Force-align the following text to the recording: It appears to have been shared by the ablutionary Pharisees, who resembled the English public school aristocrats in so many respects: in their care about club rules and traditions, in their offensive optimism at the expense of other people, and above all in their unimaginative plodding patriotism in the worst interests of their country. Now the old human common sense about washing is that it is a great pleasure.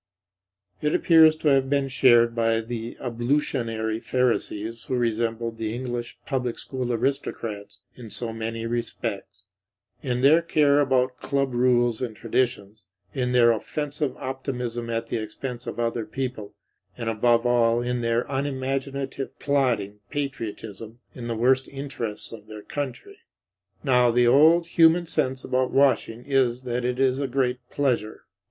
It 0.81 0.95
appears 0.95 1.35
to 1.35 1.49
have 1.49 1.69
been 1.69 1.87
shared 1.87 2.33
by 2.33 2.59
the 2.61 2.97
ablutionary 2.99 3.99
Pharisees, 3.99 4.85
who 4.85 4.95
resembled 4.95 5.59
the 5.59 5.75
English 5.75 6.17
public 6.25 6.57
school 6.57 6.91
aristocrats 6.91 7.81
in 7.95 8.09
so 8.09 8.33
many 8.33 8.65
respects: 8.65 9.43
in 10.01 10.21
their 10.21 10.41
care 10.41 10.79
about 10.79 11.17
club 11.17 11.53
rules 11.53 12.01
and 12.01 12.15
traditions, 12.15 12.83
in 13.13 13.31
their 13.31 13.51
offensive 13.51 14.17
optimism 14.17 14.89
at 14.89 15.05
the 15.09 15.17
expense 15.17 15.67
of 15.67 15.79
other 15.79 16.07
people, 16.07 16.55
and 16.97 17.07
above 17.07 17.45
all 17.45 17.79
in 17.79 18.01
their 18.01 18.25
unimaginative 18.27 19.37
plodding 19.37 19.99
patriotism 20.09 20.97
in 21.13 21.27
the 21.27 21.35
worst 21.35 21.67
interests 21.67 22.31
of 22.31 22.47
their 22.47 22.63
country. 22.63 23.19
Now 23.83 24.09
the 24.09 24.25
old 24.25 24.65
human 24.65 25.01
common 25.01 25.05
sense 25.05 25.43
about 25.43 25.69
washing 25.69 26.25
is 26.25 26.61
that 26.61 26.83
it 26.83 26.97
is 26.97 27.19
a 27.19 27.27
great 27.27 27.59
pleasure. 27.69 28.23